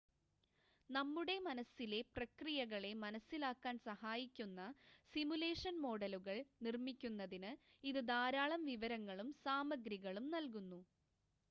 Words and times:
നമ്മുടെ 0.89 1.35
മനസ്സിലെ 1.43 1.99
പ്രക്രിയകളെ 2.15 2.91
മനസ്സിലാക്കാൻ 3.03 3.75
സഹായിക്കുന്ന 3.85 4.63
സിമുലേഷൻ 5.13 5.77
മോഡലുകൾ 5.83 6.37
നിർമ്മിക്കുന്നതിന് 6.63 7.53
ഇത് 7.83 8.01
ധാരാളം 8.11 8.63
വിവരങ്ങളും 8.71 9.31
സാമഗ്രികളും 9.45 10.27
നൽകുന്നു 10.35 10.81